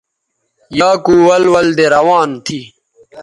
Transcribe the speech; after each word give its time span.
یا 0.79 0.89
کو 1.05 1.13
ول 1.27 1.43
ول 1.53 1.67
دے 1.77 1.85
روان 1.95 2.29
تھی 2.45 2.59